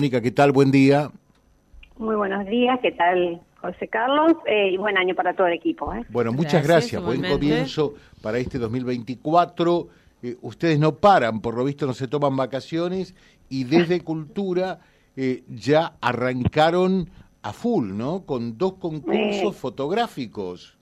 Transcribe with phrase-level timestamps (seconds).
[0.00, 0.52] Mónica, ¿qué tal?
[0.52, 1.10] Buen día.
[1.96, 4.34] Muy buenos días, ¿qué tal José Carlos?
[4.46, 5.92] Eh, y buen año para todo el equipo.
[5.92, 6.04] ¿eh?
[6.10, 7.02] Bueno, muchas gracias.
[7.02, 9.88] Buen comienzo para este 2024.
[10.22, 13.16] Eh, ustedes no paran, por lo visto no se toman vacaciones
[13.48, 14.78] y desde Cultura
[15.16, 17.10] eh, ya arrancaron
[17.42, 18.24] a full, ¿no?
[18.24, 20.78] Con dos concursos fotográficos.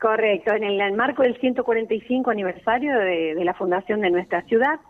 [0.00, 4.80] Correcto, en el, marco del 145 aniversario de la fundación de nuestra ciudad,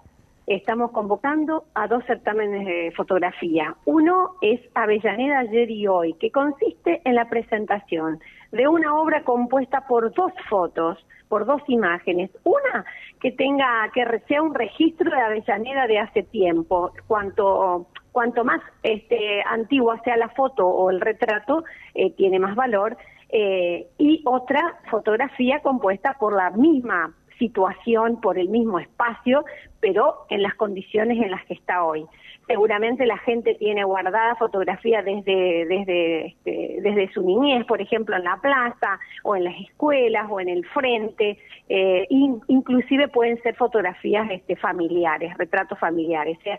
[0.54, 3.76] estamos convocando a dos certámenes de fotografía.
[3.84, 8.18] Uno es Avellaneda ayer y hoy, que consiste en la presentación
[8.50, 12.30] de una obra compuesta por dos fotos, por dos imágenes.
[12.42, 12.84] Una
[13.20, 16.90] que tenga, que sea un registro de Avellaneda de hace tiempo.
[17.06, 21.62] Cuanto, cuanto más este, antigua sea la foto o el retrato,
[21.94, 22.96] eh, tiene más valor.
[23.28, 29.44] Eh, y otra fotografía compuesta por la misma situación, por el mismo espacio,
[29.80, 32.06] pero en las condiciones en las que está hoy.
[32.46, 38.24] Seguramente la gente tiene guardada fotografía desde, desde, este, desde su niñez, por ejemplo, en
[38.24, 41.38] la plaza o en las escuelas o en el frente,
[41.68, 46.38] eh, inclusive pueden ser fotografías este, familiares, retratos familiares.
[46.38, 46.58] O sea,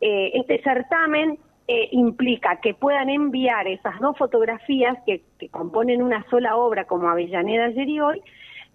[0.00, 6.22] eh, este certamen eh, implica que puedan enviar esas dos fotografías que, que componen una
[6.28, 8.22] sola obra como Avellaneda ayer y hoy,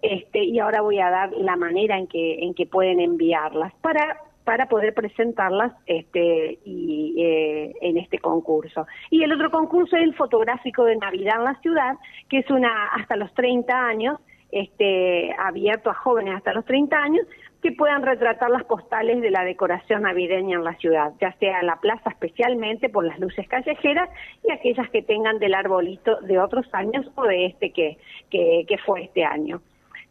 [0.02, 4.20] este, y ahora voy a dar la manera en que, en que pueden enviarlas para
[4.46, 8.86] para poder presentarlas este, y, eh, en este concurso.
[9.10, 11.96] Y el otro concurso es el fotográfico de Navidad en la ciudad,
[12.28, 14.20] que es una hasta los 30 años,
[14.52, 17.26] este, abierto a jóvenes hasta los 30 años,
[17.60, 21.66] que puedan retratar las postales de la decoración navideña en la ciudad, ya sea en
[21.66, 24.08] la plaza especialmente por las luces callejeras
[24.44, 27.98] y aquellas que tengan del arbolito de otros años o de este que,
[28.30, 29.60] que fue este año.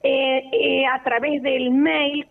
[0.08, 2.28] Eh, eh, a través del mail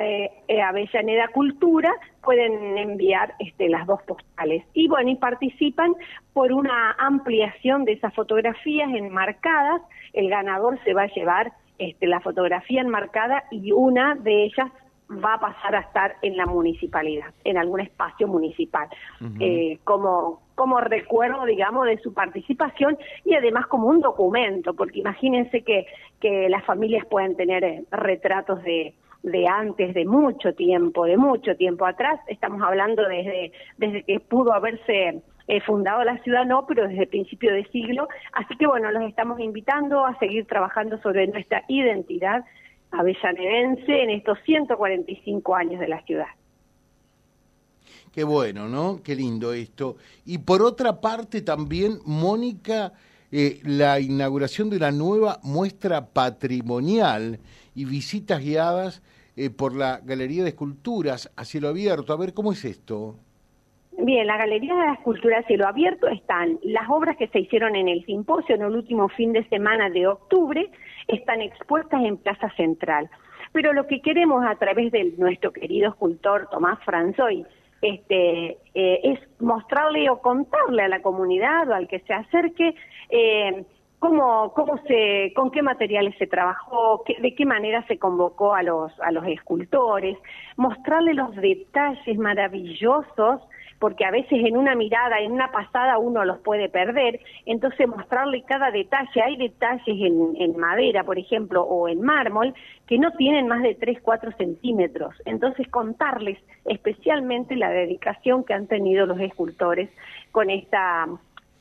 [0.00, 4.62] eh, eh, Avellaneda Cultura pueden enviar este, las dos postales.
[4.74, 5.94] Y bueno, y participan
[6.32, 9.82] por una ampliación de esas fotografías enmarcadas.
[10.12, 14.70] El ganador se va a llevar este, la fotografía enmarcada y una de ellas
[15.10, 18.88] va a pasar a estar en la municipalidad, en algún espacio municipal,
[19.40, 25.62] eh, como, como recuerdo, digamos, de su participación y además como un documento, porque imagínense
[25.62, 25.86] que,
[26.20, 31.56] que las familias pueden tener eh, retratos de, de antes, de mucho tiempo, de mucho
[31.56, 36.88] tiempo atrás, estamos hablando desde, desde que pudo haberse eh, fundado la ciudad, no, pero
[36.88, 41.28] desde el principio de siglo, así que bueno, los estamos invitando a seguir trabajando sobre
[41.28, 42.44] nuestra identidad
[42.98, 46.26] avellanedense en estos 145 años de la ciudad.
[48.12, 49.02] Qué bueno, ¿no?
[49.02, 49.96] Qué lindo esto.
[50.24, 52.94] Y por otra parte también, Mónica,
[53.30, 57.40] eh, la inauguración de una nueva muestra patrimonial
[57.74, 59.02] y visitas guiadas
[59.36, 62.14] eh, por la Galería de Esculturas a cielo abierto.
[62.14, 63.18] A ver, ¿cómo es esto?
[63.98, 67.88] Bien, la Galería de Esculturas a cielo abierto están las obras que se hicieron en
[67.88, 70.70] el simposio en el último fin de semana de octubre,
[71.08, 73.08] están expuestas en Plaza Central.
[73.52, 77.46] Pero lo que queremos a través de nuestro querido escultor Tomás Franzoy
[77.80, 82.74] este, eh, es mostrarle o contarle a la comunidad o al que se acerque
[83.08, 83.64] eh,
[83.98, 88.92] cómo, cómo se, con qué materiales se trabajó, de qué manera se convocó a los,
[89.00, 90.16] a los escultores,
[90.56, 93.40] mostrarle los detalles maravillosos
[93.78, 98.42] porque a veces en una mirada, en una pasada uno los puede perder, entonces mostrarle
[98.42, 102.54] cada detalle, hay detalles en, madera, por ejemplo, o en mármol,
[102.86, 108.66] que no tienen más de 3, 4 centímetros, entonces contarles especialmente la dedicación que han
[108.66, 109.90] tenido los escultores
[110.32, 111.06] con esta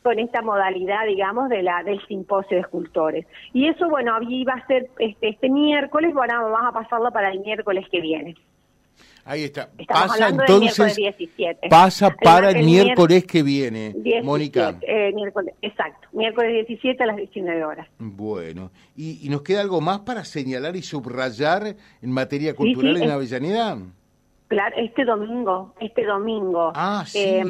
[0.05, 3.25] con esta modalidad, digamos, de la del simposio de escultores.
[3.53, 7.39] Y eso, bueno, va a ser este, este miércoles, bueno, vamos a pasarlo para el
[7.39, 8.35] miércoles que viene.
[9.23, 9.71] Ahí está.
[9.87, 10.95] pasa entonces,
[11.67, 14.77] pasa para el, miércoles, que viene, Mónica.
[14.83, 15.11] Eh,
[15.63, 17.87] exacto, miércoles 17 a las 19 horas.
[17.97, 23.79] Bueno, ¿Y, nos queda algo más para señalar y subrayar en materia cultural en Avellaneda?
[24.49, 26.71] Claro, este domingo, este domingo.
[26.75, 27.41] Ah, sí.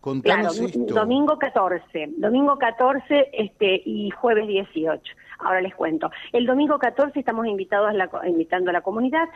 [0.00, 0.50] Claro,
[0.88, 5.02] domingo 14, domingo 14 este, y jueves 18.
[5.40, 6.10] Ahora les cuento.
[6.32, 9.28] El domingo 14 estamos invitados la, invitando a la comunidad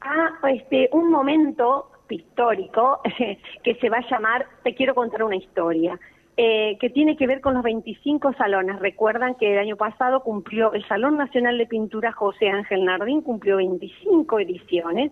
[0.00, 3.00] a este, un momento histórico
[3.62, 5.98] que se va a llamar Te quiero contar una historia.
[6.40, 8.78] Eh, que tiene que ver con los 25 salones.
[8.78, 13.56] Recuerdan que el año pasado cumplió el Salón Nacional de Pintura José Ángel Nardín, cumplió
[13.56, 15.10] 25 ediciones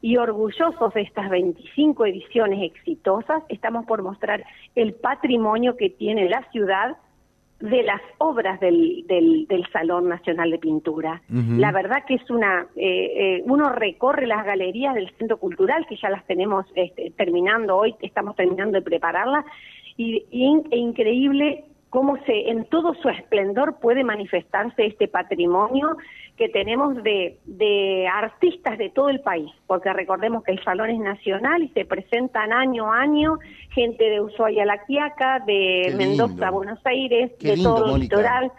[0.00, 4.44] y orgullosos de estas 25 ediciones exitosas, estamos por mostrar
[4.74, 6.96] el patrimonio que tiene la ciudad
[7.60, 11.22] de las obras del, del, Salón Nacional de Pintura.
[11.28, 15.96] La verdad que es una, eh, eh, uno recorre las galerías del Centro Cultural, que
[15.96, 19.46] ya las tenemos este, terminando hoy, estamos terminando de prepararlas,
[19.96, 21.64] y, y e increíble
[21.96, 25.96] cómo se, en todo su esplendor puede manifestarse este patrimonio
[26.36, 30.98] que tenemos de, de, artistas de todo el país, porque recordemos que el salón es
[30.98, 33.38] nacional y se presentan año a año
[33.70, 38.52] gente de Ushuaia La Quiaca, de Mendoza Buenos Aires, de todo el litoral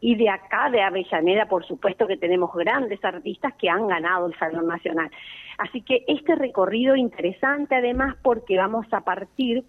[0.00, 4.38] y de acá, de Avellaneda, por supuesto que tenemos grandes artistas que han ganado el
[4.38, 5.10] Salón Nacional.
[5.58, 9.64] Así que este recorrido interesante además porque vamos a partir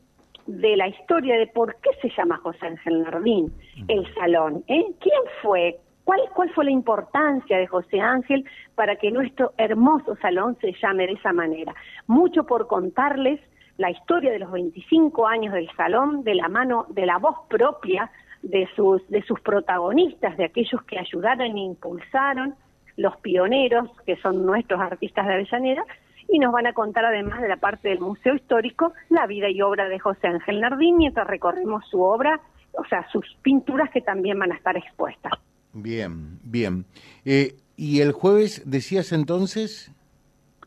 [0.48, 3.54] de la historia de por qué se llama José Ángel Nardín
[3.88, 4.64] el salón.
[4.68, 4.86] ¿eh?
[5.00, 5.78] ¿Quién fue?
[6.04, 8.46] ¿Cuál, ¿Cuál fue la importancia de José Ángel
[8.76, 11.76] para que nuestro hermoso salón se llame de esa manera?
[12.08, 13.42] Mucho por contarles
[13.78, 18.10] la historia de los 25 años del salón, de la mano, de la voz propia
[18.42, 22.56] de sus, de sus protagonistas, de aquellos que ayudaron e impulsaron,
[22.96, 25.86] los pioneros, que son nuestros artistas de Avellaneda,
[26.30, 29.62] y nos van a contar además de la parte del Museo Histórico la vida y
[29.62, 32.40] obra de José Ángel Nardín mientras recorremos su obra,
[32.74, 35.34] o sea, sus pinturas que también van a estar expuestas.
[35.74, 36.86] Bien, bien.
[37.26, 39.92] Eh, ¿Y el jueves decías entonces?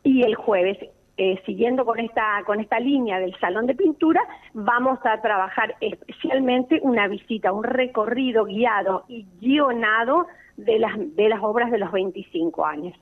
[0.03, 0.77] Y el jueves,
[1.17, 4.21] eh, siguiendo con esta, con esta línea del Salón de Pintura,
[4.53, 10.27] vamos a trabajar especialmente una visita, un recorrido guiado y guionado
[10.57, 12.97] de las, de las obras de los 25 años.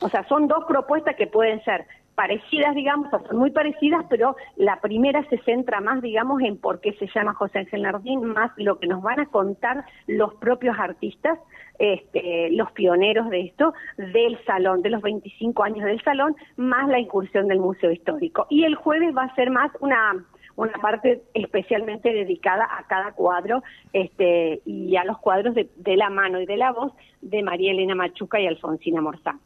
[0.00, 4.36] O sea, son dos propuestas que pueden ser parecidas, digamos, o son muy parecidas, pero
[4.56, 8.52] la primera se centra más, digamos, en por qué se llama José Ángel Nardín, más
[8.56, 11.38] lo que nos van a contar los propios artistas,
[11.78, 17.00] este, los pioneros de esto, del salón, de los 25 años del salón, más la
[17.00, 18.46] incursión del Museo Histórico.
[18.48, 20.24] Y el jueves va a ser más una
[20.56, 26.10] una parte especialmente dedicada a cada cuadro este, y a los cuadros de, de la
[26.10, 26.92] mano y de la voz
[27.22, 29.40] de María Elena Machuca y Alfonsina Morzán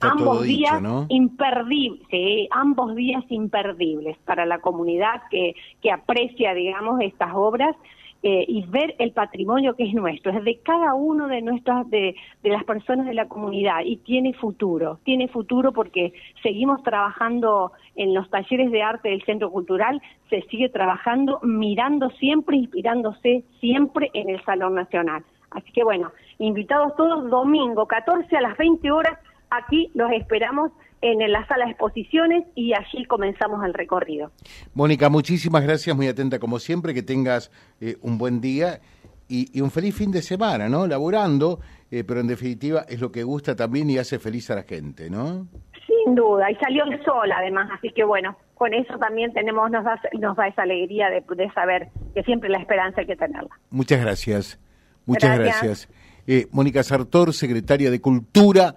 [0.00, 7.30] ambos días imperdibles, sí, ambos días imperdibles para la comunidad que, que aprecia, digamos, estas
[7.34, 7.76] obras
[8.22, 12.14] eh, y ver el patrimonio que es nuestro, es de cada uno de nuestras, de,
[12.42, 16.12] de las personas de la comunidad y tiene futuro, tiene futuro porque
[16.42, 22.58] seguimos trabajando en los talleres de arte del Centro Cultural, se sigue trabajando, mirando siempre,
[22.58, 25.24] inspirándose siempre en el Salón Nacional.
[25.50, 29.18] Así que bueno, invitados todos, domingo 14 a las 20 horas,
[29.50, 34.30] Aquí los esperamos en la sala de exposiciones y allí comenzamos el recorrido.
[34.74, 37.50] Mónica, muchísimas gracias, muy atenta como siempre, que tengas
[37.80, 38.80] eh, un buen día
[39.28, 40.86] y, un feliz fin de semana, ¿no?
[40.86, 41.60] Laborando,
[41.90, 45.08] eh, pero en definitiva es lo que gusta también y hace feliz a la gente,
[45.08, 45.46] ¿no?
[45.86, 49.84] Sin duda, y salió el sol además, así que bueno, con eso también tenemos, nos
[49.84, 53.50] da, nos da esa alegría de, saber que siempre la esperanza hay que tenerla.
[53.70, 54.60] Muchas gracias,
[55.06, 55.88] muchas gracias.
[56.26, 58.74] Eh, Mónica Sartor, secretaria de Cultura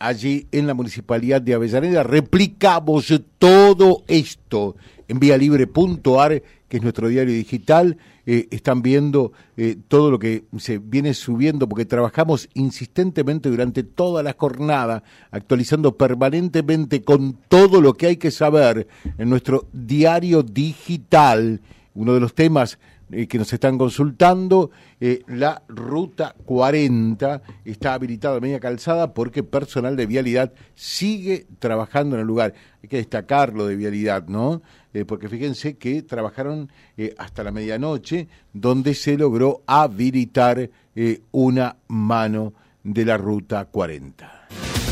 [0.00, 2.02] allí en la Municipalidad de Avellaneda.
[2.02, 4.74] Replicamos todo esto
[5.06, 7.96] en vialibre.ar, que es nuestro diario digital.
[8.26, 14.22] Eh, están viendo eh, todo lo que se viene subiendo, porque trabajamos insistentemente durante toda
[14.22, 18.88] la jornada, actualizando permanentemente con todo lo que hay que saber
[19.18, 21.60] en nuestro diario digital.
[21.94, 22.78] Uno de los temas
[23.12, 24.70] eh, que nos están consultando,
[25.00, 32.16] eh, la ruta 40 está habilitada a media calzada porque personal de vialidad sigue trabajando
[32.16, 32.54] en el lugar.
[32.82, 34.62] Hay que destacarlo de vialidad, ¿no?
[34.94, 36.70] Eh, porque fíjense que trabajaron
[37.18, 40.70] hasta la medianoche, donde se logró habilitar
[41.30, 42.52] una mano
[42.82, 44.69] de la ruta 40.